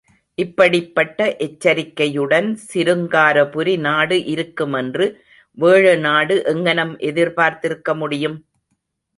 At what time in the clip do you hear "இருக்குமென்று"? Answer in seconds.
4.33-5.07